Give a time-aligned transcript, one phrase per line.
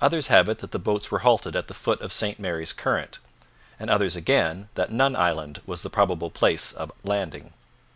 [0.00, 3.20] Others have it that the boats were halted at the foot of St Mary's current,
[3.78, 7.52] and others again that Nun Island was the probable place of landing.